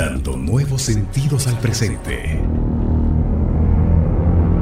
dando 0.00 0.34
nuevos 0.34 0.80
sentidos 0.80 1.46
al 1.46 1.58
presente. 1.58 2.40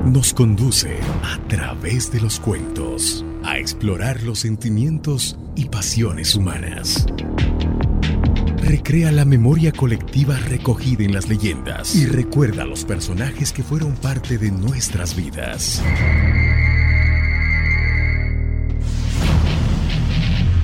Nos 0.04 0.34
conduce 0.34 0.98
a 1.22 1.38
través 1.46 2.10
de 2.10 2.20
los 2.20 2.40
cuentos 2.40 3.24
a 3.44 3.56
explorar 3.56 4.24
los 4.24 4.40
sentimientos 4.40 5.38
y 5.54 5.66
pasiones 5.66 6.34
humanas. 6.34 7.06
Recrea 8.64 9.12
la 9.12 9.24
memoria 9.24 9.70
colectiva 9.70 10.36
recogida 10.38 11.04
en 11.04 11.14
las 11.14 11.28
leyendas 11.28 11.94
y 11.94 12.06
recuerda 12.06 12.64
los 12.64 12.84
personajes 12.84 13.52
que 13.52 13.62
fueron 13.62 13.92
parte 13.92 14.38
de 14.38 14.50
nuestras 14.50 15.14
vidas. 15.14 15.80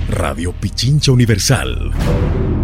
Radio 0.08 0.52
Pichincha 0.52 1.12
Universal 1.12 2.63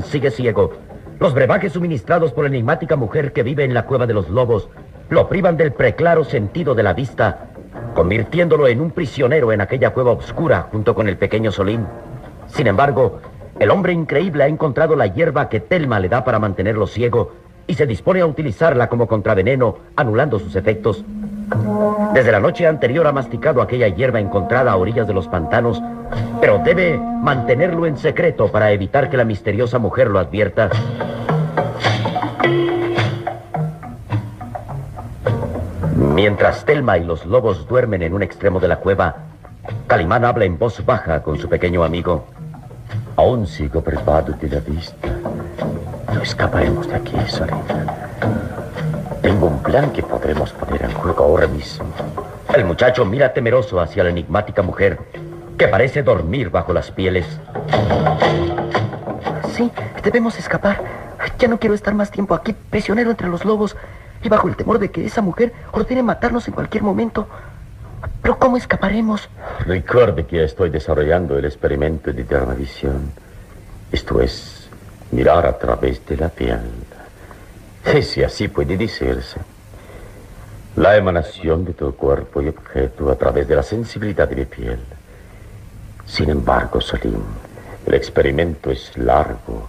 Sigue 0.00 0.30
ciego. 0.30 0.72
Los 1.20 1.34
brebajes 1.34 1.72
suministrados 1.72 2.32
por 2.32 2.44
la 2.44 2.48
enigmática 2.48 2.96
mujer 2.96 3.32
que 3.32 3.42
vive 3.42 3.64
en 3.64 3.74
la 3.74 3.84
cueva 3.84 4.06
de 4.06 4.14
los 4.14 4.30
lobos 4.30 4.68
lo 5.10 5.28
privan 5.28 5.56
del 5.56 5.72
preclaro 5.72 6.24
sentido 6.24 6.74
de 6.74 6.82
la 6.82 6.94
vista, 6.94 7.50
convirtiéndolo 7.94 8.66
en 8.68 8.80
un 8.80 8.92
prisionero 8.92 9.52
en 9.52 9.60
aquella 9.60 9.90
cueva 9.90 10.12
oscura 10.12 10.68
junto 10.72 10.94
con 10.94 11.08
el 11.08 11.18
pequeño 11.18 11.52
Solín. 11.52 11.86
Sin 12.46 12.66
embargo, 12.66 13.20
el 13.58 13.70
hombre 13.70 13.92
increíble 13.92 14.44
ha 14.44 14.48
encontrado 14.48 14.96
la 14.96 15.08
hierba 15.08 15.48
que 15.48 15.60
Telma 15.60 16.00
le 16.00 16.08
da 16.08 16.24
para 16.24 16.38
mantenerlo 16.38 16.86
ciego 16.86 17.32
y 17.66 17.74
se 17.74 17.86
dispone 17.86 18.20
a 18.20 18.26
utilizarla 18.26 18.88
como 18.88 19.06
contraveneno, 19.06 19.76
anulando 19.96 20.38
sus 20.38 20.56
efectos. 20.56 21.04
Desde 22.14 22.32
la 22.32 22.40
noche 22.40 22.66
anterior 22.66 23.06
ha 23.06 23.12
masticado 23.12 23.62
aquella 23.62 23.88
hierba 23.88 24.20
encontrada 24.20 24.72
a 24.72 24.76
orillas 24.76 25.06
de 25.06 25.14
los 25.14 25.28
pantanos, 25.28 25.82
pero 26.40 26.58
debe 26.58 26.98
mantenerlo 26.98 27.86
en 27.86 27.96
secreto 27.96 28.50
para 28.50 28.70
evitar 28.72 29.10
que 29.10 29.16
la 29.16 29.24
misteriosa 29.24 29.78
mujer 29.78 30.08
lo 30.08 30.18
advierta. 30.18 30.70
Mientras 35.96 36.64
Telma 36.64 36.98
y 36.98 37.04
los 37.04 37.26
lobos 37.26 37.66
duermen 37.66 38.02
en 38.02 38.14
un 38.14 38.22
extremo 38.22 38.60
de 38.60 38.68
la 38.68 38.76
cueva, 38.76 39.16
Calimán 39.86 40.24
habla 40.24 40.44
en 40.44 40.58
voz 40.58 40.84
baja 40.84 41.22
con 41.22 41.38
su 41.38 41.48
pequeño 41.48 41.84
amigo. 41.84 42.26
Aún 43.16 43.46
sigo 43.46 43.82
privado 43.82 44.32
de 44.32 44.48
la 44.48 44.60
vista. 44.60 45.08
No 46.12 46.22
escaparemos 46.22 46.88
de 46.88 46.94
aquí, 46.96 47.16
Solina. 47.26 48.12
Tengo 49.22 49.46
un 49.46 49.62
plan 49.62 49.92
que 49.92 50.02
podremos 50.02 50.52
poner 50.52 50.82
en 50.82 50.92
juego 50.92 51.22
ahora 51.24 51.46
mismo. 51.46 51.86
El 52.54 52.64
muchacho 52.64 53.04
mira 53.04 53.32
temeroso 53.32 53.80
hacia 53.80 54.02
la 54.02 54.10
enigmática 54.10 54.62
mujer, 54.62 54.98
que 55.56 55.68
parece 55.68 56.02
dormir 56.02 56.50
bajo 56.50 56.72
las 56.72 56.90
pieles. 56.90 57.26
Sí, 59.54 59.70
debemos 60.02 60.36
escapar. 60.38 60.82
Ya 61.38 61.46
no 61.46 61.58
quiero 61.58 61.74
estar 61.74 61.94
más 61.94 62.10
tiempo 62.10 62.34
aquí, 62.34 62.52
prisionero 62.52 63.10
entre 63.10 63.28
los 63.28 63.44
lobos, 63.44 63.76
y 64.22 64.28
bajo 64.28 64.48
el 64.48 64.56
temor 64.56 64.80
de 64.80 64.90
que 64.90 65.06
esa 65.06 65.22
mujer 65.22 65.52
ordene 65.70 66.02
matarnos 66.02 66.48
en 66.48 66.54
cualquier 66.54 66.82
momento. 66.82 67.28
Pero 68.22 68.38
¿cómo 68.38 68.56
escaparemos? 68.56 69.28
Recuerde 69.66 70.26
que 70.26 70.42
estoy 70.42 70.70
desarrollando 70.70 71.38
el 71.38 71.44
experimento 71.44 72.12
de 72.12 72.24
dermavisión. 72.24 73.12
Esto 73.92 74.20
es 74.20 74.68
mirar 75.12 75.46
a 75.46 75.58
través 75.58 76.04
de 76.06 76.16
la 76.16 76.28
piel. 76.28 76.60
Si 78.02 78.22
así 78.22 78.48
puede 78.48 78.76
decirse. 78.76 79.40
La 80.76 80.96
emanación 80.96 81.64
de 81.64 81.74
tu 81.74 81.94
cuerpo 81.94 82.40
y 82.40 82.48
objeto 82.48 83.10
a 83.10 83.16
través 83.16 83.46
de 83.46 83.56
la 83.56 83.62
sensibilidad 83.62 84.28
de 84.28 84.36
mi 84.36 84.44
piel. 84.46 84.80
Sin 86.06 86.30
embargo, 86.30 86.80
Salim, 86.80 87.22
el 87.86 87.94
experimento 87.94 88.70
es 88.70 88.96
largo 88.96 89.68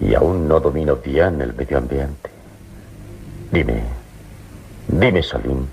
y 0.00 0.14
aún 0.14 0.48
no 0.48 0.58
domino 0.58 0.96
bien 0.96 1.40
el 1.40 1.54
medio 1.54 1.78
ambiente. 1.78 2.30
Dime, 3.52 3.84
dime, 4.88 5.22
Salim, 5.22 5.66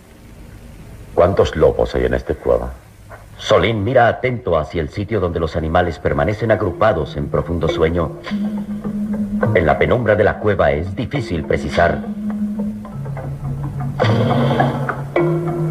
¿cuántos 1.16 1.56
lobos 1.56 1.96
hay 1.96 2.06
en 2.06 2.14
esta 2.14 2.36
cueva? 2.36 2.74
Solín 3.38 3.84
mira 3.84 4.08
atento 4.08 4.58
hacia 4.58 4.82
el 4.82 4.90
sitio 4.90 5.20
donde 5.20 5.40
los 5.40 5.56
animales 5.56 6.00
permanecen 6.00 6.52
agrupados 6.52 7.16
en 7.16 7.28
profundo 7.28 7.68
sueño. 7.68 8.18
En 9.56 9.66
la 9.66 9.78
penumbra 9.78 10.16
de 10.16 10.24
la 10.24 10.38
cueva 10.40 10.72
es 10.72 10.96
difícil 10.96 11.44
precisar. 11.44 12.00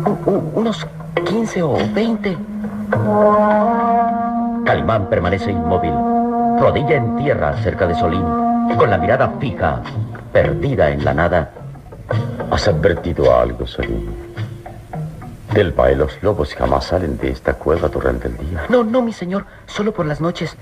U- 0.07 0.31
u- 0.31 0.51
unos 0.55 0.87
15 1.25 1.63
o 1.63 1.77
20. 1.95 2.37
Calimán 4.65 5.07
permanece 5.09 5.51
inmóvil, 5.51 5.93
rodilla 6.61 6.97
en 6.97 7.17
tierra 7.17 7.57
cerca 7.63 7.87
de 7.87 7.95
Solín, 7.95 8.25
con 8.77 8.91
la 8.91 8.99
mirada 8.99 9.29
fija, 9.41 9.81
perdida 10.33 10.91
en 10.91 11.05
la 11.05 11.15
nada. 11.15 11.51
Has 12.51 12.69
advertido 12.69 13.37
algo, 13.37 13.67
Solín. 13.67 14.09
Telma 15.53 15.91
y 15.91 15.95
los 15.95 16.23
lobos 16.23 16.55
jamás 16.55 16.85
salen 16.85 17.17
de 17.19 17.31
esta 17.31 17.55
cueva 17.55 17.89
durante 17.89 18.29
el 18.29 18.37
día. 18.37 18.65
No, 18.69 18.85
no, 18.85 19.01
mi 19.03 19.13
señor, 19.13 19.47
solo 19.67 19.93
por 19.93 20.07
las 20.07 20.21
noches. 20.21 20.57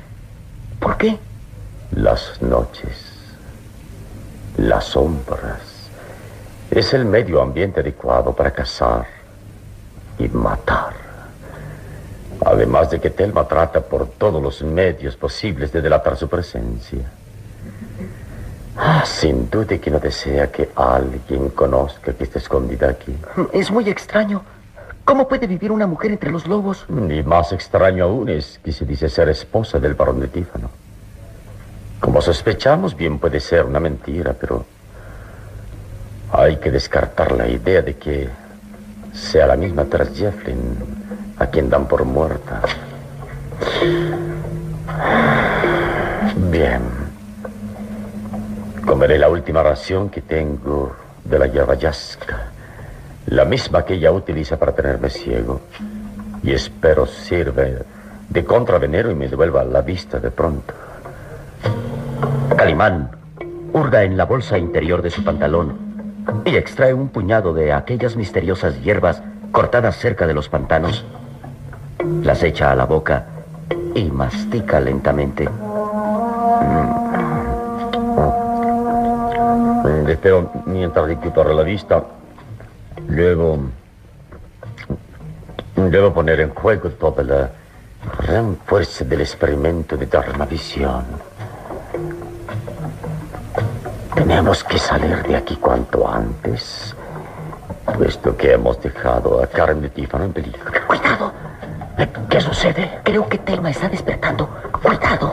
¿Por 0.78 0.96
qué? 0.96 1.18
Las 1.92 2.40
noches, 2.42 3.12
las 4.56 4.84
sombras, 4.84 5.60
es 6.70 6.92
el 6.94 7.04
medio 7.04 7.40
ambiente 7.40 7.80
adecuado 7.80 8.34
para 8.34 8.50
cazar 8.50 9.06
y 10.18 10.28
matar. 10.28 10.94
Además 12.44 12.90
de 12.90 13.00
que 13.00 13.10
Telma 13.10 13.46
trata 13.46 13.80
por 13.80 14.08
todos 14.08 14.42
los 14.42 14.62
medios 14.62 15.16
posibles 15.16 15.72
de 15.72 15.80
delatar 15.80 16.16
su 16.16 16.28
presencia. 16.28 17.10
Ah, 18.76 19.04
sin 19.06 19.48
duda 19.48 19.78
que 19.78 19.90
no 19.90 20.00
desea 20.00 20.50
que 20.50 20.70
alguien 20.74 21.50
conozca 21.50 22.12
que 22.12 22.24
está 22.24 22.38
escondida 22.38 22.88
aquí. 22.88 23.16
Es 23.52 23.70
muy 23.70 23.88
extraño. 23.88 24.42
¿Cómo 25.04 25.28
puede 25.28 25.46
vivir 25.46 25.70
una 25.70 25.86
mujer 25.86 26.10
entre 26.10 26.30
los 26.32 26.46
lobos? 26.48 26.86
Y 26.88 27.22
más 27.22 27.52
extraño 27.52 28.04
aún 28.04 28.30
es 28.30 28.58
que 28.64 28.72
se 28.72 28.84
dice 28.84 29.08
ser 29.08 29.28
esposa 29.28 29.78
del 29.78 29.94
barón 29.94 30.18
de 30.18 30.28
Tífano. 30.28 30.70
Como 32.04 32.20
sospechamos, 32.20 32.94
bien 32.94 33.18
puede 33.18 33.40
ser 33.40 33.64
una 33.64 33.80
mentira, 33.80 34.34
pero 34.38 34.66
hay 36.30 36.58
que 36.58 36.70
descartar 36.70 37.32
la 37.32 37.48
idea 37.48 37.80
de 37.80 37.96
que 37.96 38.28
sea 39.14 39.46
la 39.46 39.56
misma 39.56 39.86
Tras 39.86 40.14
Jefflin 40.14 40.76
a 41.38 41.46
quien 41.46 41.70
dan 41.70 41.88
por 41.88 42.04
muerta. 42.04 42.60
Bien. 46.50 46.82
Comeré 48.86 49.18
la 49.18 49.30
última 49.30 49.62
ración 49.62 50.10
que 50.10 50.20
tengo 50.20 50.94
de 51.24 51.38
la 51.38 51.46
hierba 51.46 51.74
yasca. 51.74 52.50
La 53.28 53.46
misma 53.46 53.82
que 53.82 53.94
ella 53.94 54.12
utiliza 54.12 54.58
para 54.58 54.72
tenerme 54.72 55.08
ciego. 55.08 55.62
Y 56.42 56.52
espero 56.52 57.06
sirve 57.06 57.82
de 58.28 58.44
contravenero 58.44 59.10
y 59.10 59.14
me 59.14 59.26
devuelva 59.26 59.64
la 59.64 59.80
vista 59.80 60.20
de 60.20 60.30
pronto. 60.30 60.74
Calimán 62.56 63.10
hurga 63.72 64.04
en 64.04 64.16
la 64.16 64.24
bolsa 64.24 64.58
interior 64.58 65.02
de 65.02 65.10
su 65.10 65.24
pantalón 65.24 65.76
y 66.44 66.56
extrae 66.56 66.94
un 66.94 67.08
puñado 67.08 67.52
de 67.52 67.72
aquellas 67.72 68.16
misteriosas 68.16 68.80
hierbas 68.82 69.22
cortadas 69.52 69.96
cerca 69.96 70.26
de 70.26 70.34
los 70.34 70.48
pantanos. 70.48 71.04
Las 72.22 72.42
echa 72.42 72.72
a 72.72 72.74
la 72.74 72.84
boca 72.86 73.26
y 73.94 74.04
mastica 74.04 74.80
lentamente. 74.80 75.48
Espero 80.08 80.50
mientras 80.66 81.06
recupero 81.06 81.52
la 81.52 81.62
vista. 81.62 82.04
Luego. 83.08 83.58
Debo 85.76 86.14
poner 86.14 86.40
en 86.40 86.50
juego 86.50 86.88
toda 86.90 87.22
la 87.24 87.50
gran 88.26 88.56
fuerza 88.64 89.04
del 89.04 89.22
experimento 89.22 89.96
de 89.96 90.06
Dharmavisión. 90.06 91.04
Tenemos 94.14 94.62
que 94.64 94.78
salir 94.78 95.22
de 95.24 95.36
aquí 95.36 95.56
cuanto 95.56 96.08
antes, 96.08 96.94
puesto 97.96 98.36
que 98.36 98.52
hemos 98.52 98.80
dejado 98.80 99.42
a 99.42 99.46
Karen 99.46 99.82
de 99.82 99.90
Tífano 99.90 100.24
en 100.24 100.32
peligro. 100.32 100.70
¡Cuidado! 100.86 101.32
¿Qué 102.28 102.40
sucede? 102.40 103.00
Creo 103.04 103.28
que 103.28 103.38
Telma 103.38 103.70
está 103.70 103.88
despertando. 103.88 104.48
¡Cuidado! 104.82 105.32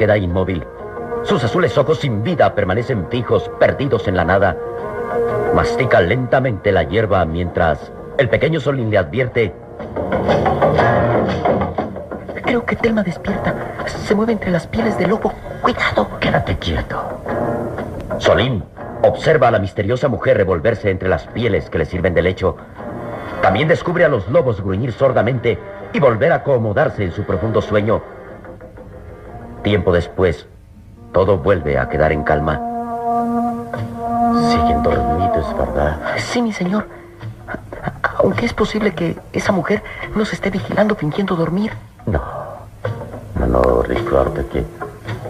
queda 0.00 0.16
inmóvil. 0.16 0.64
Sus 1.24 1.44
azules 1.44 1.76
ojos 1.76 2.00
sin 2.00 2.22
vida 2.22 2.54
permanecen 2.54 3.06
fijos, 3.10 3.50
perdidos 3.60 4.08
en 4.08 4.16
la 4.16 4.24
nada. 4.24 4.56
Mastica 5.54 6.00
lentamente 6.00 6.72
la 6.72 6.84
hierba 6.84 7.22
mientras 7.26 7.92
el 8.16 8.30
pequeño 8.30 8.60
Solín 8.60 8.88
le 8.88 8.96
advierte. 8.96 9.52
Creo 12.42 12.64
que 12.64 12.76
Telma 12.76 13.02
despierta. 13.02 13.54
Se 13.86 14.14
mueve 14.14 14.32
entre 14.32 14.50
las 14.50 14.66
pieles 14.66 14.96
del 14.96 15.10
lobo. 15.10 15.34
¡Cuidado! 15.60 16.08
Quédate 16.18 16.56
quieto. 16.56 17.20
Solín 18.16 18.64
observa 19.02 19.48
a 19.48 19.50
la 19.50 19.58
misteriosa 19.58 20.08
mujer 20.08 20.38
revolverse 20.38 20.90
entre 20.90 21.10
las 21.10 21.26
pieles 21.26 21.68
que 21.68 21.76
le 21.76 21.84
sirven 21.84 22.14
de 22.14 22.22
lecho. 22.22 22.56
También 23.42 23.68
descubre 23.68 24.06
a 24.06 24.08
los 24.08 24.26
lobos 24.30 24.62
gruñir 24.62 24.92
sordamente 24.94 25.58
y 25.92 26.00
volver 26.00 26.32
a 26.32 26.36
acomodarse 26.36 27.04
en 27.04 27.12
su 27.12 27.24
profundo 27.24 27.60
sueño. 27.60 28.19
Tiempo 29.62 29.92
después, 29.92 30.46
todo 31.12 31.38
vuelve 31.38 31.78
a 31.78 31.88
quedar 31.88 32.12
en 32.12 32.22
calma. 32.22 32.54
Siguen 34.48 34.82
dormidos, 34.82 35.56
¿verdad? 35.58 35.98
Sí, 36.16 36.40
mi 36.40 36.52
señor. 36.52 36.86
Aunque 38.18 38.46
es 38.46 38.54
posible 38.54 38.94
que 38.94 39.16
esa 39.32 39.52
mujer 39.52 39.82
nos 40.14 40.32
esté 40.32 40.50
vigilando 40.50 40.94
fingiendo 40.94 41.36
dormir. 41.36 41.72
No. 42.06 42.22
No, 43.38 43.46
no, 43.46 43.82
recuerda 43.82 44.42
que, 44.44 44.64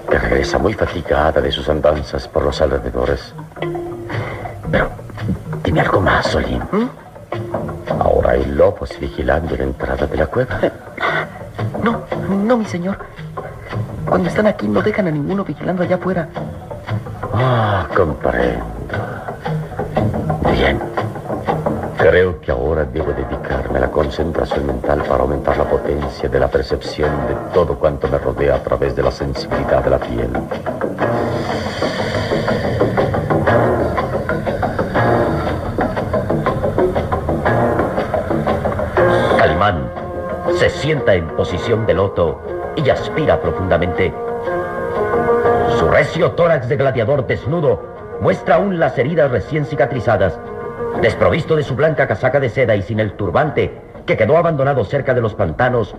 que 0.09 0.19
regresa 0.19 0.59
muy 0.59 0.75
fatigada 0.75 1.41
de 1.41 1.50
sus 1.50 1.69
andanzas 1.69 2.28
por 2.28 2.45
los 2.45 2.61
alrededores. 2.61 3.35
Pero 4.71 4.90
dime 5.64 5.81
algo 5.81 6.00
más, 6.00 6.26
Solín. 6.26 6.62
Ahora 7.99 8.33
hay 8.33 8.45
lobos 8.45 8.99
vigilando 9.00 9.57
la 9.57 9.64
entrada 9.64 10.07
de 10.07 10.16
la 10.16 10.26
cueva. 10.26 10.59
No, 11.83 12.02
no, 12.28 12.57
mi 12.59 12.64
señor. 12.66 12.99
Cuando 14.07 14.28
están 14.28 14.47
aquí 14.47 14.66
no 14.69 14.83
dejan 14.83 15.09
a 15.09 15.11
ninguno 15.11 15.45
vigilando 15.45 15.83
allá 15.83 15.97
afuera. 15.97 16.28
Ah, 17.33 17.87
comprendo. 17.95 18.64
Bien. 20.52 20.78
Creo 21.97 22.40
que 22.40 22.50
ahora 22.50 22.85
debo 22.85 23.12
dedicarme 23.12 23.78
a 23.78 23.83
la 23.83 23.90
concentración 23.90 24.66
mental 24.66 25.02
para 25.02 25.23
aumentar 25.23 25.57
la 25.59 25.64
potencia 25.64 26.28
de 26.28 26.40
la 26.40 26.49
percepción 26.49 27.11
de 27.28 27.35
todo 27.52 27.78
cuanto 27.78 28.09
me 28.09 28.19
rodea 28.19 28.54
a 28.54 28.62
través 28.62 28.97
de 28.97 29.02
la 29.02 29.11
sensibilidad 29.11 29.85
de 29.85 29.90
la 29.90 29.99
piel. 29.99 30.30
Calimán 39.37 39.90
se 40.59 40.71
sienta 40.71 41.14
en 41.14 41.28
posición 41.28 41.87
de 41.87 41.95
loto 41.95 42.50
y 42.84 42.90
aspira 42.90 43.40
profundamente. 43.40 44.12
Su 45.78 45.88
recio 45.88 46.32
tórax 46.32 46.68
de 46.68 46.76
gladiador 46.76 47.26
desnudo 47.26 47.82
muestra 48.20 48.56
aún 48.56 48.78
las 48.78 48.99
heridas 48.99 49.30
recién 49.30 49.64
cicatrizadas. 49.64 50.38
Desprovisto 51.00 51.56
de 51.56 51.62
su 51.62 51.75
blanca 51.75 52.06
casaca 52.06 52.40
de 52.40 52.49
seda 52.49 52.76
y 52.76 52.82
sin 52.82 53.00
el 53.00 53.12
turbante 53.12 53.72
que 54.06 54.16
quedó 54.16 54.37
abandonado 54.37 54.84
cerca 54.84 55.14
de 55.14 55.20
los 55.20 55.34
pantanos, 55.34 55.94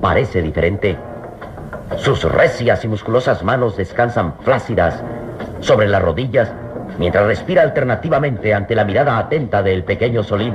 parece 0.00 0.42
diferente. 0.42 0.96
Sus 1.96 2.22
recias 2.24 2.84
y 2.84 2.88
musculosas 2.88 3.42
manos 3.42 3.76
descansan 3.76 4.34
flácidas 4.40 5.02
sobre 5.60 5.88
las 5.88 6.02
rodillas 6.02 6.52
mientras 6.98 7.26
respira 7.26 7.62
alternativamente 7.62 8.54
ante 8.54 8.74
la 8.74 8.84
mirada 8.84 9.18
atenta 9.18 9.62
del 9.62 9.84
pequeño 9.84 10.22
Solín. 10.22 10.54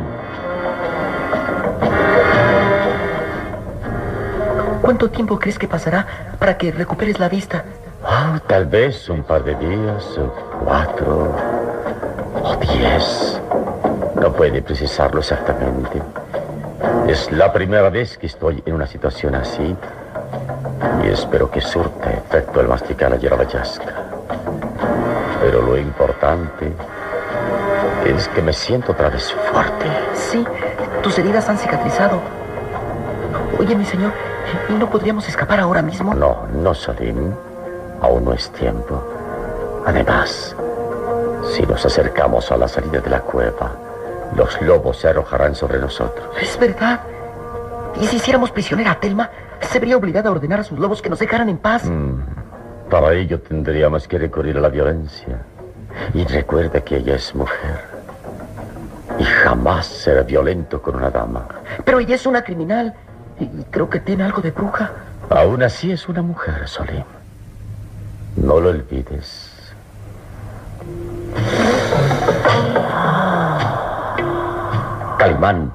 ¿Cuánto 4.93 5.09
tiempo 5.09 5.39
crees 5.39 5.57
que 5.57 5.67
pasará 5.67 6.05
para 6.37 6.55
que 6.55 6.71
recuperes 6.71 7.17
la 7.17 7.27
vista? 7.27 7.65
Ah, 8.05 8.39
tal 8.45 8.67
vez 8.67 9.09
un 9.09 9.23
par 9.23 9.43
de 9.43 9.55
días, 9.55 10.19
o 10.19 10.31
cuatro, 10.63 11.35
o 12.43 12.55
diez. 12.57 13.41
No 14.13 14.31
puede 14.31 14.61
precisarlo 14.61 15.21
exactamente. 15.21 15.99
Es 17.07 17.31
la 17.31 17.51
primera 17.51 17.89
vez 17.89 18.19
que 18.19 18.27
estoy 18.27 18.61
en 18.67 18.75
una 18.75 18.85
situación 18.85 19.33
así. 19.33 19.75
Y 21.03 21.07
espero 21.07 21.49
que 21.49 21.59
surta 21.59 22.11
efecto 22.11 22.61
el 22.61 22.67
masticar 22.67 23.09
la 23.09 23.17
hierba 23.17 23.45
yasca. 23.45 23.95
Pero 25.41 25.63
lo 25.63 25.75
importante 25.75 26.71
es 28.05 28.27
que 28.27 28.43
me 28.43 28.53
siento 28.53 28.91
otra 28.91 29.09
vez 29.09 29.33
fuerte. 29.51 29.87
Sí, 30.13 30.45
tus 31.01 31.17
heridas 31.17 31.49
han 31.49 31.57
cicatrizado. 31.57 32.21
Oye, 33.57 33.75
mi 33.75 33.85
señor, 33.85 34.11
¿y 34.69 34.73
no 34.73 34.89
podríamos 34.89 35.27
escapar 35.27 35.59
ahora 35.59 35.81
mismo? 35.81 36.13
No, 36.13 36.47
no, 36.53 36.73
Salim. 36.73 37.33
Aún 38.01 38.25
no 38.25 38.33
es 38.33 38.49
tiempo. 38.51 39.01
Además, 39.85 40.55
si 41.51 41.63
nos 41.63 41.85
acercamos 41.85 42.51
a 42.51 42.57
la 42.57 42.67
salida 42.67 42.99
de 42.99 43.09
la 43.09 43.21
cueva, 43.21 43.71
los 44.35 44.61
lobos 44.61 44.97
se 44.97 45.09
arrojarán 45.09 45.55
sobre 45.55 45.79
nosotros. 45.79 46.27
Es 46.41 46.57
verdad. 46.59 47.01
¿Y 48.01 48.07
si 48.07 48.17
hiciéramos 48.17 48.51
prisionera 48.51 48.91
a 48.91 48.99
Telma? 48.99 49.29
Se 49.61 49.79
vería 49.79 49.97
obligada 49.97 50.29
a 50.29 50.31
ordenar 50.31 50.59
a 50.61 50.63
sus 50.63 50.79
lobos 50.79 51.01
que 51.01 51.09
nos 51.09 51.19
dejaran 51.19 51.49
en 51.49 51.57
paz. 51.57 51.85
Mm, 51.85 52.19
para 52.89 53.13
ello 53.13 53.39
tendríamos 53.39 54.07
que 54.07 54.17
recurrir 54.17 54.57
a 54.57 54.61
la 54.61 54.69
violencia. 54.69 55.39
Y 56.13 56.25
recuerda 56.25 56.81
que 56.81 56.97
ella 56.97 57.15
es 57.15 57.35
mujer. 57.35 57.93
Y 59.19 59.23
jamás 59.23 59.85
será 59.85 60.23
violento 60.23 60.81
con 60.81 60.95
una 60.95 61.09
dama. 61.09 61.47
Pero 61.85 61.99
ella 61.99 62.15
es 62.15 62.25
una 62.25 62.43
criminal. 62.43 62.93
Creo 63.71 63.89
que 63.89 63.99
tiene 63.99 64.23
algo 64.23 64.41
de 64.41 64.51
bruja. 64.51 64.91
Aún 65.29 65.63
así 65.63 65.91
es 65.91 66.07
una 66.07 66.21
mujer, 66.21 66.67
Solim. 66.67 67.03
No 68.35 68.59
lo 68.59 68.69
olvides. 68.69 69.51
Calimán 75.17 75.71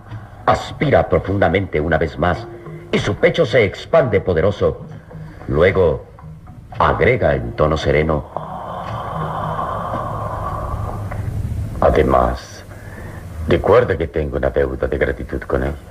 aspira 0.47 1.09
profundamente 1.09 1.81
una 1.81 1.99
vez 1.99 2.19
más 2.19 2.47
y 2.93 2.99
su 2.99 3.15
pecho 3.17 3.47
se 3.47 3.65
expande 3.65 4.21
poderoso. 4.21 4.87
Luego 5.47 6.05
agrega 6.79 7.35
en 7.35 7.53
tono 7.53 7.77
sereno. 7.77 8.27
Además, 11.81 12.65
recuerda 13.47 13.97
que 13.97 14.09
tengo 14.09 14.37
una 14.37 14.51
deuda 14.51 14.87
de 14.87 14.99
gratitud 14.99 15.41
con 15.43 15.63
ella. 15.63 15.88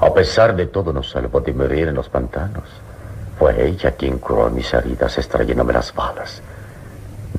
A 0.00 0.14
pesar 0.14 0.54
de 0.54 0.66
todo, 0.66 0.92
nos 0.92 1.10
salvó 1.10 1.40
de 1.40 1.52
morir 1.52 1.88
en 1.88 1.94
los 1.94 2.08
pantanos. 2.08 2.64
Fue 3.38 3.66
ella 3.66 3.92
quien 3.92 4.18
curó 4.18 4.48
mis 4.50 4.72
heridas 4.72 5.18
extrayéndome 5.18 5.72
las 5.72 5.94
balas. 5.94 6.40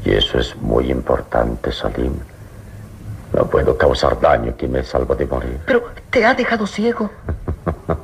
Y 0.04 0.12
eso 0.12 0.40
es 0.40 0.56
muy 0.58 0.92
importante, 0.92 1.72
Salim. 1.72 2.14
No 3.34 3.46
puedo 3.46 3.78
causar 3.78 4.20
daño 4.20 4.56
que 4.58 4.68
me 4.68 4.84
salvo 4.84 5.16
de 5.16 5.26
morir. 5.26 5.60
Pero 5.66 5.84
te 6.10 6.26
ha 6.26 6.34
dejado 6.34 6.66
ciego. 6.66 7.10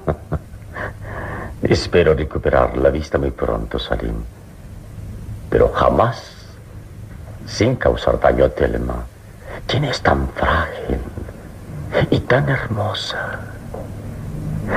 Espero 1.64 2.14
recuperar 2.14 2.78
la 2.78 2.90
vista 2.90 3.18
muy 3.18 3.32
pronto, 3.32 3.80
Salim. 3.80 4.24
Pero 5.50 5.72
jamás 5.74 6.32
sin 7.46 7.76
causar 7.76 8.20
daño 8.20 8.46
a 8.46 8.50
Telma, 8.50 9.06
quien 9.68 9.86
es 9.86 10.02
tan 10.02 10.28
frágil 10.30 11.00
y 12.10 12.20
tan 12.22 12.50
hermosa. 12.50 13.55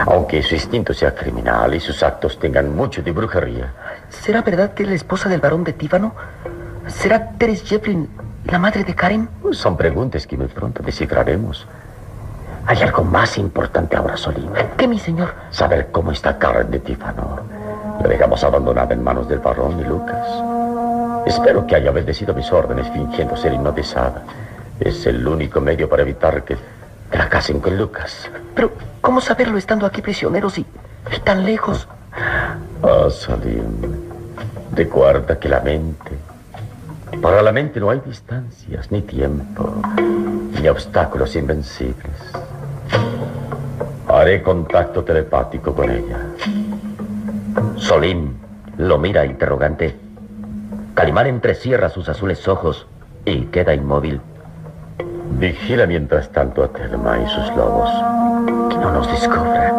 Aunque 0.06 0.42
su 0.42 0.54
instinto 0.54 0.92
sea 0.92 1.14
criminal 1.14 1.74
y 1.74 1.80
sus 1.80 2.02
actos 2.02 2.38
tengan 2.38 2.74
mucho 2.74 3.02
de 3.02 3.12
brujería. 3.12 3.72
¿Será 4.08 4.42
verdad 4.42 4.74
que 4.74 4.82
es 4.82 4.88
la 4.88 4.94
esposa 4.94 5.28
del 5.28 5.40
varón 5.40 5.64
de 5.64 5.72
Tífano? 5.72 6.14
¿Será 6.86 7.30
Teres 7.38 7.62
Jefflin 7.64 8.08
la 8.44 8.58
madre 8.58 8.84
de 8.84 8.94
Karen? 8.94 9.28
Son 9.52 9.76
preguntas 9.76 10.26
que 10.26 10.36
muy 10.36 10.46
pronto 10.46 10.82
descifraremos. 10.82 11.66
Hay 12.66 12.82
algo 12.82 13.02
más 13.02 13.38
importante 13.38 13.96
ahora, 13.96 14.16
Solim. 14.16 14.50
¿Qué, 14.76 14.86
mi 14.86 14.98
señor? 14.98 15.34
Saber 15.50 15.88
cómo 15.90 16.12
está 16.12 16.38
Karen 16.38 16.70
de 16.70 16.80
Tífano. 16.80 17.40
La 18.02 18.08
dejamos 18.08 18.44
abandonada 18.44 18.94
en 18.94 19.02
manos 19.02 19.28
del 19.28 19.38
varón 19.38 19.80
y 19.80 19.84
Lucas. 19.84 20.26
Espero 21.26 21.66
que 21.66 21.76
haya 21.76 21.90
obedecido 21.90 22.32
mis 22.34 22.50
órdenes 22.52 22.88
fingiendo 22.90 23.36
ser 23.36 23.52
hipnotizada. 23.52 24.22
Es 24.80 25.04
el 25.06 25.26
único 25.26 25.60
medio 25.60 25.88
para 25.88 26.02
evitar 26.02 26.44
que, 26.44 26.56
que 27.10 27.18
la 27.18 27.28
casen 27.28 27.60
con 27.60 27.76
Lucas. 27.76 28.30
Pero, 28.54 28.72
¿cómo 29.00 29.20
saberlo 29.20 29.58
estando 29.58 29.86
aquí 29.86 30.02
prisioneros 30.02 30.58
y, 30.58 30.66
tan 31.24 31.44
lejos? 31.44 31.88
Ah, 32.82 33.08
Salim. 33.10 34.08
Recuerda 34.74 35.38
que 35.38 35.48
la 35.48 35.60
mente. 35.60 36.12
Para 37.22 37.42
la 37.42 37.52
mente 37.52 37.80
no 37.80 37.90
hay 37.90 38.00
distancias, 38.00 38.92
ni 38.92 39.02
tiempo, 39.02 39.82
ni 40.60 40.68
obstáculos 40.68 41.34
invencibles. 41.34 42.14
Haré 44.06 44.42
contacto 44.42 45.02
telepático 45.04 45.74
con 45.74 45.90
ella. 45.90 46.18
Solim 47.76 48.34
lo 48.76 48.98
mira 48.98 49.24
interrogante. 49.24 49.96
Calimán 50.94 51.26
entrecierra 51.26 51.88
sus 51.88 52.08
azules 52.08 52.46
ojos 52.48 52.86
y 53.24 53.46
queda 53.46 53.74
inmóvil. 53.74 54.20
Vigila 55.32 55.86
mientras 55.86 56.28
tanto 56.30 56.64
a 56.64 56.68
Telma 56.68 57.18
y 57.18 57.28
sus 57.28 57.56
lobos. 57.56 57.90
Que 58.70 58.76
no 58.76 58.92
nos 58.92 59.10
descubran. 59.10 59.74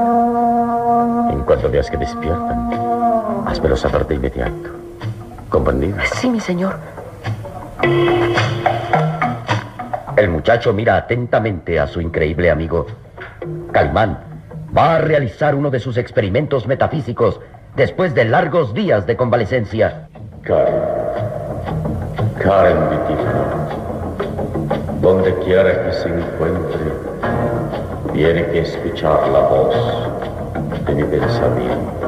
En 1.31 1.41
cuanto 1.41 1.69
veas 1.69 1.89
que 1.89 1.97
despiertan, 1.97 2.69
házmelo 3.45 3.75
saber 3.75 4.07
de 4.07 4.15
inmediato. 4.15 4.69
¿Comprendido? 5.49 5.97
Sí, 6.13 6.29
mi 6.29 6.39
señor. 6.39 6.77
El 10.15 10.29
muchacho 10.29 10.73
mira 10.73 10.97
atentamente 10.97 11.79
a 11.79 11.87
su 11.87 12.01
increíble 12.01 12.51
amigo. 12.51 12.87
Calimán 13.71 14.19
va 14.75 14.95
a 14.95 14.99
realizar 14.99 15.55
uno 15.55 15.69
de 15.69 15.79
sus 15.79 15.97
experimentos 15.97 16.67
metafísicos 16.67 17.39
después 17.75 18.13
de 18.13 18.25
largos 18.25 18.73
días 18.73 19.07
de 19.07 19.15
convalecencia. 19.15 20.09
Karen. 20.43 20.73
Karen. 22.39 23.58
Donde 25.01 25.33
quiera 25.45 25.85
que 25.85 25.93
se 25.93 26.09
encuentre, 26.09 26.79
tiene 28.13 28.45
que 28.47 28.59
escuchar 28.59 29.27
la 29.29 29.39
voz 29.39 29.75
de 30.85 30.93
mi 30.93 31.03
pensamiento. 31.03 31.98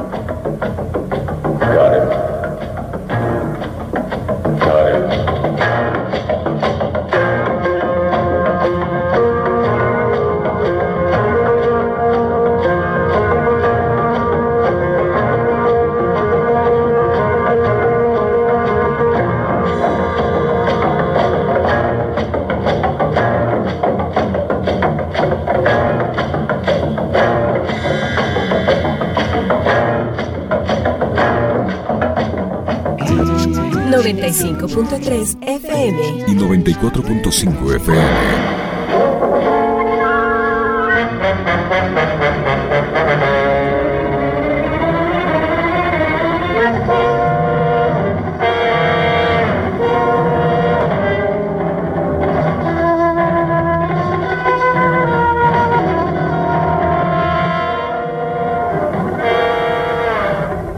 .3 34.32 35.36
FM 35.42 36.24
y 36.26 36.34
94.5 36.34 37.76
FM. 37.76 38.62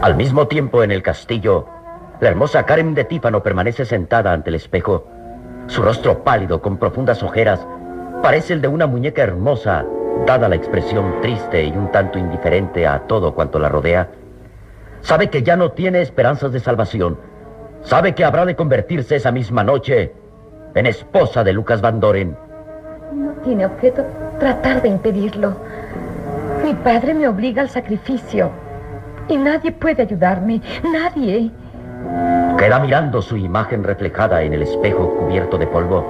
Al 0.01 0.15
mismo 0.15 0.47
tiempo 0.47 0.83
en 0.83 0.91
el 0.91 1.01
castillo, 1.01 1.65
la 2.25 2.31
hermosa 2.31 2.63
Karen 2.63 2.95
de 2.95 3.03
Tífano 3.03 3.43
permanece 3.43 3.85
sentada 3.85 4.33
ante 4.33 4.49
el 4.49 4.55
espejo. 4.55 5.05
Su 5.67 5.83
rostro 5.83 6.23
pálido, 6.23 6.59
con 6.59 6.77
profundas 6.77 7.21
ojeras, 7.21 7.63
parece 8.23 8.53
el 8.53 8.61
de 8.61 8.67
una 8.67 8.87
muñeca 8.87 9.21
hermosa, 9.21 9.85
dada 10.25 10.49
la 10.49 10.55
expresión 10.55 11.21
triste 11.21 11.63
y 11.63 11.71
un 11.77 11.91
tanto 11.91 12.17
indiferente 12.17 12.87
a 12.87 13.01
todo 13.01 13.35
cuanto 13.35 13.59
la 13.59 13.69
rodea. 13.69 14.09
Sabe 15.01 15.29
que 15.29 15.43
ya 15.43 15.55
no 15.55 15.73
tiene 15.73 16.01
esperanzas 16.01 16.51
de 16.51 16.59
salvación. 16.59 17.19
Sabe 17.83 18.15
que 18.15 18.25
habrá 18.25 18.43
de 18.43 18.55
convertirse 18.55 19.17
esa 19.17 19.31
misma 19.31 19.63
noche 19.63 20.11
en 20.73 20.87
esposa 20.87 21.43
de 21.43 21.53
Lucas 21.53 21.79
Van 21.79 21.99
Doren. 21.99 22.35
No 23.13 23.33
tiene 23.43 23.67
objeto 23.67 24.03
tratar 24.39 24.81
de 24.81 24.87
impedirlo. 24.87 25.55
Mi 26.63 26.73
padre 26.73 27.13
me 27.13 27.27
obliga 27.27 27.61
al 27.61 27.69
sacrificio. 27.69 28.49
Y 29.27 29.37
nadie 29.37 29.71
puede 29.71 30.01
ayudarme. 30.01 30.59
Nadie. 30.91 31.51
Queda 32.57 32.79
mirando 32.79 33.21
su 33.21 33.37
imagen 33.37 33.83
reflejada 33.83 34.41
en 34.41 34.53
el 34.53 34.61
espejo 34.61 35.15
cubierto 35.17 35.57
de 35.57 35.67
polvo. 35.67 36.05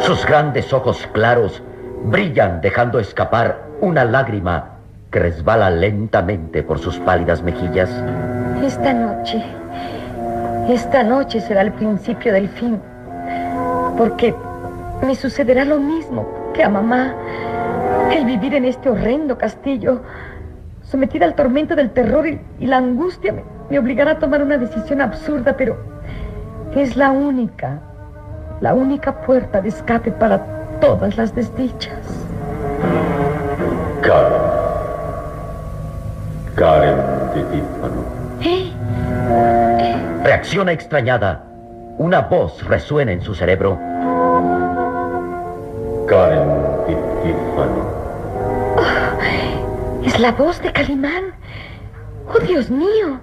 Sus 0.00 0.26
grandes 0.26 0.72
ojos 0.72 1.08
claros 1.12 1.62
brillan 2.04 2.60
dejando 2.60 2.98
escapar 2.98 3.62
una 3.80 4.04
lágrima 4.04 4.74
que 5.10 5.20
resbala 5.20 5.70
lentamente 5.70 6.62
por 6.62 6.78
sus 6.78 6.98
pálidas 6.98 7.42
mejillas. 7.42 7.90
Esta 8.62 8.92
noche, 8.92 9.42
esta 10.68 11.02
noche 11.02 11.40
será 11.40 11.62
el 11.62 11.72
principio 11.72 12.32
del 12.32 12.48
fin, 12.48 12.80
porque 13.96 14.34
me 15.06 15.14
sucederá 15.14 15.64
lo 15.64 15.78
mismo 15.78 16.26
que 16.52 16.62
a 16.62 16.68
mamá, 16.68 17.14
el 18.12 18.24
vivir 18.24 18.54
en 18.54 18.64
este 18.64 18.90
horrendo 18.90 19.38
castillo, 19.38 20.02
sometida 20.82 21.24
al 21.24 21.34
tormento 21.34 21.74
del 21.74 21.90
terror 21.90 22.26
y, 22.26 22.40
y 22.60 22.66
la 22.66 22.78
angustia, 22.78 23.32
me, 23.32 23.42
me 23.70 23.78
obligará 23.78 24.12
a 24.12 24.18
tomar 24.18 24.42
una 24.42 24.58
decisión 24.58 25.00
absurda, 25.00 25.56
pero 25.56 25.76
es 26.74 26.96
la 26.96 27.10
única, 27.10 27.78
la 28.60 28.74
única 28.74 29.20
puerta 29.22 29.60
de 29.60 29.68
escape 29.68 30.10
para 30.12 30.38
todas 30.80 31.16
las 31.16 31.34
desdichas. 31.34 32.26
Karen. 34.02 34.42
Karen 36.56 36.96
de 37.34 37.42
Tífano. 37.44 38.04
¿Eh? 38.42 38.72
Reacciona 40.24 40.72
extrañada. 40.72 41.44
Una 41.96 42.22
voz 42.22 42.64
resuena 42.66 43.12
en 43.12 43.22
su 43.22 43.34
cerebro. 43.34 43.78
Karen 46.06 46.48
de 46.86 46.94
Tífano. 47.22 48.04
Es 50.04 50.20
la 50.20 50.32
voz 50.32 50.60
de 50.60 50.70
Calimán. 50.72 51.32
Oh, 52.28 52.38
Dios 52.40 52.70
mío. 52.70 53.20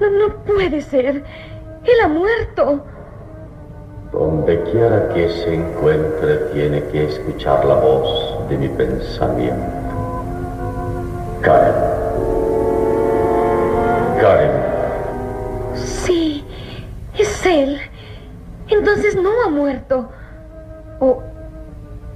No, 0.00 0.10
no 0.10 0.34
puede 0.44 0.80
ser. 0.80 1.24
Él 1.84 2.00
ha 2.04 2.08
muerto. 2.08 2.84
Donde 4.12 4.62
quiera 4.64 5.08
que 5.14 5.28
se 5.28 5.54
encuentre, 5.54 6.36
tiene 6.52 6.82
que 6.84 7.04
escuchar 7.04 7.64
la 7.64 7.74
voz 7.74 8.48
de 8.48 8.58
mi 8.58 8.68
pensamiento. 8.68 9.56
Karen. 11.42 11.74
Karen. 14.20 14.50
Sí, 15.74 16.44
es 17.18 17.46
él. 17.46 17.78
Entonces 18.68 19.16
no 19.16 19.30
ha 19.44 19.50
muerto. 19.50 20.08
O, 21.00 21.22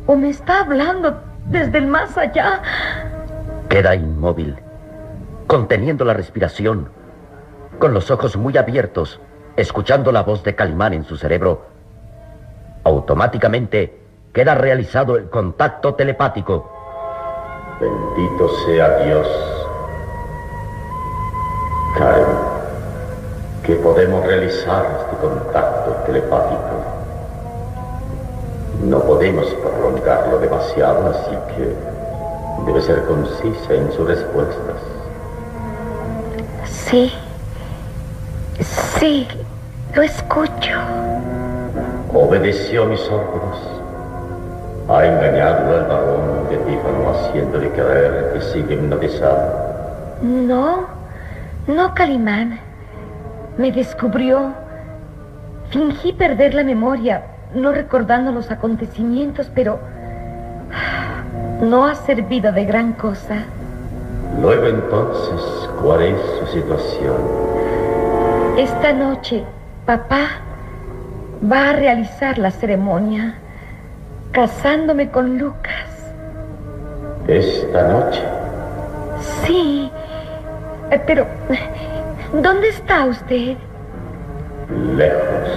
o 0.06 0.16
me 0.16 0.30
está 0.30 0.60
hablando 0.60 1.20
desde 1.46 1.78
el 1.78 1.86
más 1.86 2.16
allá. 2.16 2.62
Queda 3.68 3.94
inmóvil, 3.94 4.56
conteniendo 5.46 6.04
la 6.04 6.14
respiración, 6.14 6.88
con 7.80 7.94
los 7.94 8.10
ojos 8.10 8.36
muy 8.36 8.56
abiertos, 8.58 9.18
escuchando 9.56 10.12
la 10.12 10.22
voz 10.22 10.44
de 10.44 10.54
Calimán 10.54 10.92
en 10.92 11.04
su 11.04 11.16
cerebro. 11.16 11.62
Automáticamente 12.84 13.98
queda 14.34 14.54
realizado 14.54 15.16
el 15.16 15.30
contacto 15.30 15.94
telepático. 15.94 16.70
Bendito 17.80 18.48
sea 18.66 18.98
Dios. 18.98 19.26
Karen, 21.96 22.26
que 23.64 23.74
podemos 23.76 24.26
realizar 24.26 24.84
este 25.00 25.16
contacto 25.16 25.90
telepático. 26.04 26.84
No 28.84 29.00
podemos 29.00 29.46
prolongarlo 29.46 30.38
demasiado, 30.38 31.08
así 31.08 31.36
que 31.56 31.74
debe 32.66 32.82
ser 32.82 33.06
concisa 33.06 33.74
en 33.74 33.90
sus 33.92 34.06
respuestas. 34.06 34.76
Sí. 36.66 37.10
Sí, 39.00 39.26
lo 39.94 40.02
escucho. 40.02 40.76
Obedeció 42.12 42.84
mis 42.84 43.00
órdenes. 43.08 43.58
Ha 44.90 45.06
engañado 45.06 45.74
al 45.74 45.84
varón 45.86 46.48
de 46.50 46.58
Tífano 46.58 47.08
haciéndole 47.08 47.70
creer 47.70 48.32
que 48.34 48.42
sigue 48.42 48.74
hipnotizado. 48.74 50.18
No, 50.20 50.86
no, 51.66 51.94
Calimán. 51.94 52.60
Me 53.56 53.72
descubrió. 53.72 54.52
Fingí 55.70 56.12
perder 56.12 56.52
la 56.52 56.64
memoria, 56.64 57.22
no 57.54 57.72
recordando 57.72 58.32
los 58.32 58.50
acontecimientos, 58.50 59.50
pero 59.54 59.78
no 61.62 61.86
ha 61.86 61.94
servido 61.94 62.52
de 62.52 62.66
gran 62.66 62.92
cosa. 62.92 63.44
Luego 64.42 64.66
entonces, 64.66 65.70
¿cuál 65.80 66.02
es 66.02 66.20
su 66.38 66.46
situación? 66.48 67.59
Esta 68.56 68.92
noche, 68.92 69.44
papá 69.86 70.40
va 71.50 71.70
a 71.70 71.72
realizar 71.72 72.38
la 72.38 72.50
ceremonia 72.50 73.38
casándome 74.32 75.10
con 75.10 75.38
Lucas. 75.38 76.12
¿Esta 77.26 77.88
noche? 77.88 78.20
Sí, 79.44 79.90
eh, 80.90 81.00
pero 81.06 81.26
¿dónde 82.32 82.68
está 82.68 83.06
usted? 83.06 83.56
Lejos. 84.96 85.48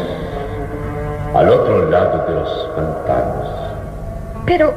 Al 1.35 1.49
otro 1.49 1.89
lado 1.89 2.25
de 2.27 2.35
los 2.35 2.69
pantanos. 2.75 3.47
Pero 4.45 4.73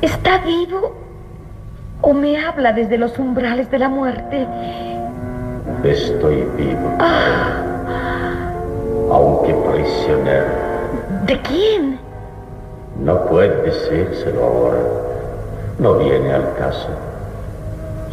¿está 0.00 0.38
vivo 0.38 0.94
o 2.00 2.12
me 2.12 2.38
habla 2.44 2.72
desde 2.72 2.98
los 2.98 3.18
umbrales 3.18 3.70
de 3.70 3.78
la 3.78 3.88
muerte? 3.88 4.46
Estoy 5.84 6.48
vivo. 6.56 6.90
Ah, 6.98 7.60
Aunque 9.12 9.52
prisionero. 9.52 10.46
¿De 11.26 11.38
quién? 11.42 11.98
No 13.00 13.26
puede 13.26 13.54
decírselo 13.62 14.44
ahora. 14.44 14.78
No 15.78 15.94
viene 15.98 16.32
al 16.32 16.54
caso. 16.54 16.88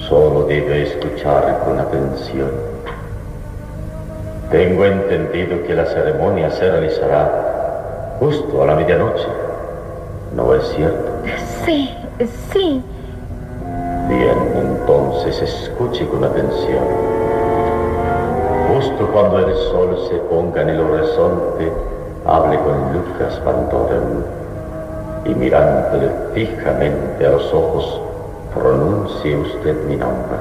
Solo 0.10 0.44
debe 0.48 0.84
escuchar 0.84 1.62
con 1.64 1.80
atención. 1.80 2.52
Tengo 4.52 4.86
entendido 4.86 5.64
que 5.66 5.74
la 5.74 5.86
ceremonia 5.86 6.52
se 6.52 6.70
realizará 6.70 8.18
justo 8.20 8.64
a 8.64 8.68
la 8.68 8.76
medianoche. 8.76 9.28
¿No 10.36 10.54
es 10.56 10.68
cierto? 10.76 11.10
Sí, 11.66 11.90
sí. 12.52 12.84
Bien, 14.10 14.38
entonces 14.56 15.42
escuche 15.42 16.06
con 16.08 16.26
atención. 16.26 17.21
Justo 18.74 19.06
cuando 19.12 19.40
el 19.40 19.54
sol 19.54 19.98
se 20.10 20.16
ponga 20.16 20.62
en 20.62 20.70
el 20.70 20.80
horizonte, 20.80 21.74
hable 22.26 22.58
con 22.60 22.94
Lucas 22.94 23.38
Pantorum 23.44 24.24
y 25.26 25.36
mirándole 25.36 26.10
fijamente 26.34 27.28
a 27.28 27.32
los 27.32 27.54
ojos, 27.54 28.00
pronuncie 28.54 29.36
usted 29.36 29.76
mi 29.88 29.98
nombre. 29.98 30.38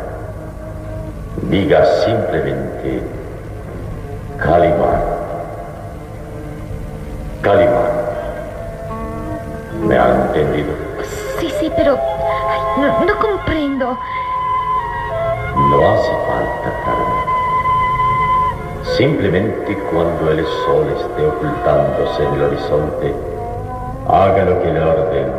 Diga 1.51 1.85
simplemente 2.05 3.03
Calimán. 4.38 5.03
Calimán. 7.43 7.90
¿Me 9.88 9.99
ha 9.99 10.27
entendido? 10.27 10.73
Sí, 11.40 11.53
sí, 11.59 11.73
pero 11.75 11.99
no, 12.79 13.05
no 13.05 13.19
comprendo. 13.19 13.99
No 15.57 15.90
hace 15.90 16.12
falta, 16.12 16.85
Carmen. 16.85 17.20
Simplemente 19.01 19.79
cuando 19.91 20.31
el 20.31 20.45
sol 20.45 20.87
esté 20.95 21.27
ocultándose 21.27 22.23
en 22.23 22.35
el 22.35 22.43
horizonte, 22.43 23.15
haga 24.07 24.45
lo 24.45 24.63
que 24.63 24.71
le 24.71 24.79
ordeno. 24.79 25.33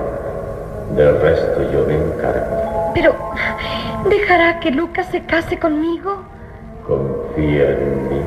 Del 0.96 1.22
resto 1.22 1.72
yo 1.72 1.86
me 1.86 1.94
encargo. 1.94 2.92
Pero 2.96 3.14
¿dejará 4.10 4.60
que 4.60 4.72
Lucas 4.72 5.06
se 5.12 5.24
case 5.26 5.60
conmigo? 5.60 6.24
Confía 6.88 7.70
en 7.70 8.10
mí. 8.10 8.22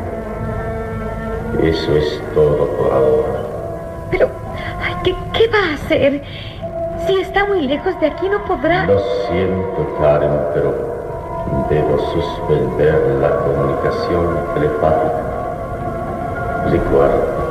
Eso 1.69 1.97
es 1.97 2.23
todo 2.33 2.69
por 2.77 2.93
ahora. 2.93 3.41
Pero 4.13 4.31
ay, 4.85 4.95
¿qué, 5.03 5.17
¿qué 5.33 5.49
va 5.49 5.73
a 5.73 5.75
hacer? 5.75 6.23
Si 7.09 7.21
está 7.21 7.45
muy 7.45 7.67
lejos 7.67 7.99
de 7.99 8.07
aquí 8.07 8.29
no 8.29 8.45
podrá. 8.45 8.87
Lo 8.87 9.01
siento, 9.27 9.97
Karen, 9.99 10.31
pero 10.55 10.94
debo 11.69 11.99
suspender 12.13 12.95
la 13.21 13.37
comunicación 13.37 14.39
telepática. 14.55 15.23
Recuerda, 16.71 17.45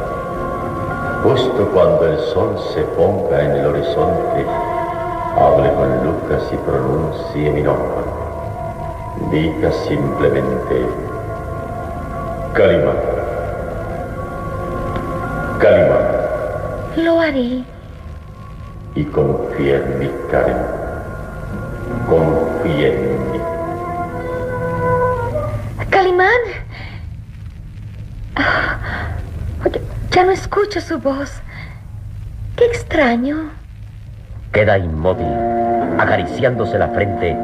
justo 1.23 1.69
cuando 1.73 2.07
el 2.07 2.19
sol 2.19 2.57
se 2.73 2.81
ponga 2.95 3.43
en 3.43 3.51
el 3.51 3.65
horizonte, 3.67 4.45
hable 5.37 5.73
con 5.73 6.03
Lucas 6.05 6.43
y 6.51 6.57
pronuncie 6.57 7.51
mi 7.51 7.61
nombre. 7.61 8.03
Diga 9.31 9.71
simplemente 9.87 10.87
Calimán. 12.53 12.97
Calimán. 15.59 16.03
Lo 16.97 17.19
haré. 17.19 17.63
Y 18.95 19.03
confía 19.05 19.77
en 19.77 19.99
mí, 19.99 20.11
Karen. 20.29 20.82
Escucho 30.73 30.81
su 30.81 30.99
voz. 30.99 31.31
Qué 32.55 32.65
extraño. 32.65 33.51
Queda 34.51 34.77
inmóvil, 34.77 35.27
acariciándose 35.99 36.77
la 36.79 36.89
frente, 36.89 37.37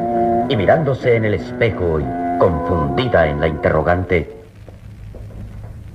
y 0.48 0.56
mirándose 0.56 1.16
en 1.16 1.24
el 1.24 1.34
espejo 1.34 2.00
y 2.00 2.04
confundida 2.38 3.26
en 3.26 3.40
la 3.40 3.48
interrogante. 3.48 4.30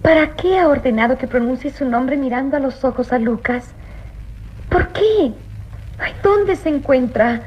¿Para 0.01 0.35
qué 0.35 0.59
ha 0.59 0.67
ordenado 0.67 1.17
que 1.17 1.27
pronuncie 1.27 1.71
su 1.71 1.85
nombre 1.85 2.15
mirando 2.15 2.57
a 2.57 2.59
los 2.59 2.83
ojos 2.85 3.11
a 3.11 3.19
Lucas? 3.19 3.73
¿Por 4.69 4.89
qué? 4.89 5.33
Ay, 5.99 6.13
¿Dónde 6.23 6.55
se 6.55 6.69
encuentra? 6.69 7.41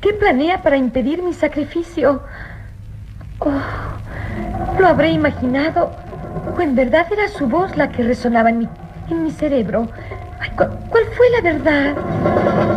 ¿Qué 0.00 0.12
planea 0.14 0.62
para 0.62 0.76
impedir 0.76 1.22
mi 1.22 1.32
sacrificio? 1.34 2.22
Oh, 3.40 3.52
¿Lo 4.78 4.86
habré 4.86 5.10
imaginado? 5.10 5.90
¿O 6.56 6.60
en 6.60 6.74
verdad 6.74 7.06
era 7.10 7.28
su 7.28 7.46
voz 7.46 7.76
la 7.76 7.90
que 7.90 8.02
resonaba 8.02 8.50
en 8.50 8.58
mi, 8.58 8.68
en 9.10 9.24
mi 9.24 9.30
cerebro? 9.30 9.88
Ay, 10.40 10.50
¿cu- 10.50 10.76
¿Cuál 10.90 11.04
fue 11.16 11.30
la 11.30 11.40
verdad? 11.40 12.75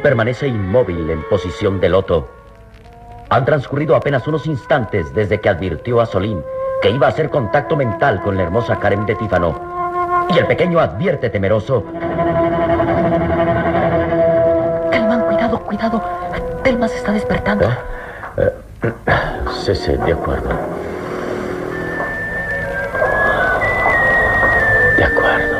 Aún 0.00 0.02
permanece 0.02 0.48
inmóvil 0.48 1.10
en 1.10 1.22
posición 1.28 1.78
de 1.78 1.90
loto. 1.90 2.28
Han 3.28 3.44
transcurrido 3.44 3.94
apenas 3.94 4.26
unos 4.26 4.46
instantes 4.46 5.12
desde 5.14 5.40
que 5.40 5.50
advirtió 5.50 6.00
a 6.00 6.06
Solín 6.06 6.42
que 6.80 6.90
iba 6.90 7.06
a 7.06 7.10
hacer 7.10 7.28
contacto 7.28 7.76
mental 7.76 8.22
con 8.22 8.36
la 8.36 8.44
hermosa 8.44 8.78
Karen 8.78 9.04
de 9.04 9.14
Tífano. 9.14 10.26
Y 10.34 10.38
el 10.38 10.46
pequeño 10.46 10.80
advierte 10.80 11.28
temeroso. 11.28 11.84
Calimán, 14.90 15.20
cuidado, 15.26 15.60
cuidado. 15.60 16.02
Telma 16.62 16.88
se 16.88 16.96
está 16.96 17.12
despertando. 17.12 17.68
Sí, 19.52 19.74
sí, 19.74 19.92
de 19.92 20.12
acuerdo. 20.12 20.48
De 24.96 25.04
acuerdo. 25.04 25.58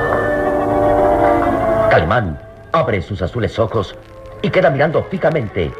Calimán 1.90 2.38
abre 2.72 3.02
sus 3.02 3.20
azules 3.20 3.58
ojos 3.58 3.94
y 4.42 4.50
queda 4.50 4.70
mirando 4.70 5.02
fijamente, 5.04 5.72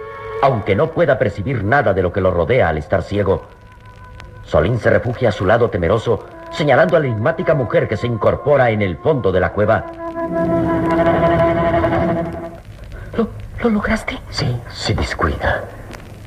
aunque 0.43 0.75
no 0.75 0.91
pueda 0.91 1.19
percibir 1.19 1.65
nada 1.65 1.93
de 1.95 2.03
lo 2.03 2.13
que 2.13 2.21
lo 2.21 2.31
rodea 2.31 2.69
al 2.69 2.79
estar 2.79 3.03
ciego. 3.03 3.45
Solín 4.45 4.79
se 4.79 4.91
refugia 4.91 5.29
a 5.29 5.33
su 5.33 5.47
lado 5.47 5.71
temeroso, 5.71 6.27
señalando 6.51 6.97
a 6.97 7.01
la 7.01 7.07
enigmática 7.07 7.55
mujer 7.55 7.89
que 7.89 7.97
se 7.97 8.07
incorpora 8.07 8.71
en 8.71 8.83
el 8.83 8.97
fondo 8.97 9.31
de 9.33 9.41
la 9.41 9.53
cueva. 9.53 9.85
¿Lo, 13.17 13.29
lo 13.63 13.71
lograste? 13.71 14.19
Sí, 14.31 14.61
se 14.71 14.95
descuida. 14.95 15.65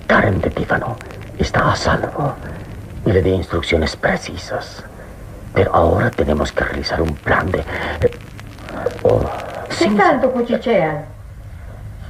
Karen 0.08 0.39
de 0.41 0.50
Tífano 0.50 0.96
está 1.38 1.72
a 1.72 1.76
salvo 1.76 2.34
y 3.06 3.12
le 3.12 3.22
di 3.22 3.32
instrucciones 3.32 3.96
precisas. 3.96 4.84
Pero 5.54 5.74
ahora 5.74 6.10
tenemos 6.10 6.52
que 6.52 6.63
realizar 6.63 7.02
un 7.02 7.13
plan 7.15 7.52
de... 7.52 7.60
eh, 7.60 8.12
oh, 9.04 9.22
¿Qué 9.78 9.86
tanto 9.91 10.32
cuchichean? 10.32 11.06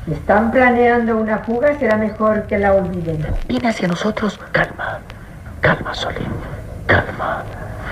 Si 0.05 0.13
están 0.13 0.51
planeando 0.51 1.17
una 1.17 1.39
fuga, 1.39 1.77
será 1.79 1.97
mejor 1.97 2.43
que 2.43 2.57
la 2.57 2.73
olviden. 2.73 3.25
Viene 3.47 3.69
hacia 3.69 3.87
nosotros. 3.87 4.39
calma, 4.51 4.99
calma, 5.61 5.93
Solín, 5.93 6.27
calma. 6.85 7.43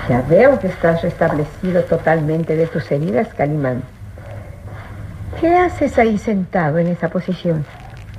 Ya 0.08 0.20
veo 0.22 0.58
que 0.58 0.66
estás 0.66 1.02
restablecido 1.02 1.82
totalmente 1.84 2.56
de 2.56 2.66
tus 2.66 2.90
heridas, 2.90 3.28
Calimán. 3.34 3.82
¿Qué 5.40 5.56
haces 5.56 5.98
ahí 5.98 6.18
sentado 6.18 6.78
en 6.78 6.88
esa 6.88 7.08
posición? 7.08 7.64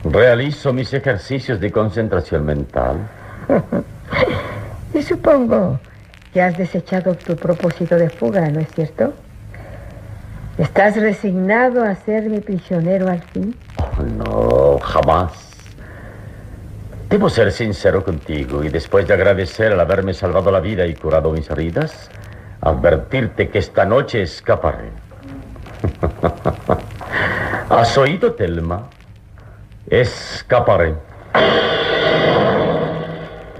Realizo 0.04 0.74
mis 0.74 0.94
ejercicios 0.94 1.60
de 1.60 1.72
concentración 1.72 2.46
mental. 2.46 2.98
Y 4.94 5.02
supongo 5.02 5.80
que 6.34 6.42
has 6.42 6.56
desechado 6.56 7.16
tu 7.16 7.36
propósito 7.36 7.96
de 7.96 8.10
fuga, 8.10 8.48
¿no 8.50 8.60
es 8.60 8.68
cierto? 8.76 9.14
¿Estás 10.60 10.98
resignado 10.98 11.84
a 11.84 11.96
ser 11.96 12.30
mi 12.30 12.40
prisionero 12.42 13.10
al 13.10 13.22
fin? 13.22 13.56
No, 14.04 14.80
jamás. 14.80 15.32
Debo 17.10 17.30
ser 17.30 17.52
sincero 17.52 18.04
contigo 18.04 18.64
y 18.64 18.70
después 18.70 19.08
de 19.08 19.14
agradecer 19.14 19.72
al 19.72 19.80
haberme 19.80 20.14
salvado 20.14 20.52
la 20.52 20.60
vida 20.60 20.86
y 20.86 20.96
curado 20.96 21.32
mis 21.32 21.50
heridas, 21.50 22.10
advertirte 22.62 23.50
que 23.50 23.60
esta 23.60 23.86
noche 23.86 24.24
escaparé. 24.24 24.90
¿Has 27.70 27.98
oído, 27.98 28.34
Telma? 28.34 28.90
Escaparé. 29.88 30.96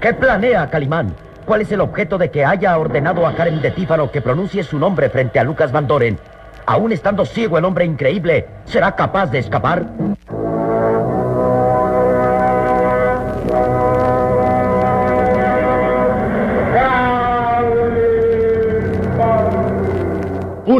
¿Qué 0.00 0.14
planea 0.14 0.68
Calimán? 0.68 1.14
¿Cuál 1.44 1.60
es 1.60 1.72
el 1.72 1.80
objeto 1.80 2.18
de 2.18 2.30
que 2.30 2.44
haya 2.44 2.76
ordenado 2.78 3.26
a 3.26 3.34
Karen 3.34 3.60
de 3.60 3.70
Tífano 3.70 4.10
que 4.10 4.20
pronuncie 4.20 4.62
su 4.62 4.78
nombre 4.78 5.10
frente 5.10 5.38
a 5.38 5.44
Lucas 5.44 5.72
Van 5.72 5.86
Doren? 5.86 6.18
Aún 6.66 6.92
estando 6.92 7.24
ciego 7.26 7.58
el 7.58 7.64
hombre 7.64 7.84
increíble, 7.84 8.46
¿será 8.64 8.96
capaz 8.96 9.26
de 9.26 9.38
escapar? 9.38 9.84